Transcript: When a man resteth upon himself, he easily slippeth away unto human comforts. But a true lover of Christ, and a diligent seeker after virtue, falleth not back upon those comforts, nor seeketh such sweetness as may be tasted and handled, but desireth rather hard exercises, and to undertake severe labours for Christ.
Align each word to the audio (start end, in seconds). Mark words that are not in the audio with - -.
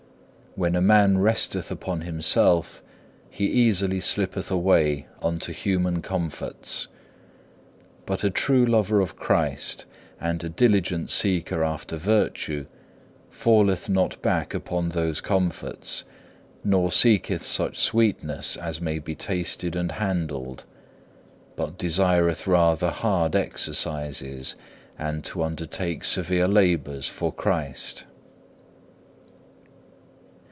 When 0.55 0.75
a 0.75 0.81
man 0.81 1.19
resteth 1.19 1.71
upon 1.71 2.01
himself, 2.01 2.83
he 3.29 3.45
easily 3.45 4.01
slippeth 4.01 4.51
away 4.51 5.07
unto 5.21 5.53
human 5.53 6.01
comforts. 6.01 6.89
But 8.05 8.25
a 8.25 8.29
true 8.29 8.65
lover 8.65 8.99
of 8.99 9.15
Christ, 9.15 9.85
and 10.19 10.43
a 10.43 10.49
diligent 10.49 11.09
seeker 11.09 11.63
after 11.63 11.95
virtue, 11.95 12.65
falleth 13.29 13.87
not 13.87 14.21
back 14.21 14.53
upon 14.53 14.89
those 14.89 15.21
comforts, 15.21 16.03
nor 16.65 16.91
seeketh 16.91 17.43
such 17.43 17.79
sweetness 17.79 18.57
as 18.57 18.81
may 18.81 18.99
be 18.99 19.15
tasted 19.15 19.73
and 19.73 19.93
handled, 19.93 20.65
but 21.55 21.77
desireth 21.77 22.45
rather 22.45 22.89
hard 22.89 23.37
exercises, 23.37 24.57
and 24.99 25.23
to 25.23 25.43
undertake 25.43 26.03
severe 26.03 26.49
labours 26.49 27.07
for 27.07 27.31
Christ. 27.31 28.03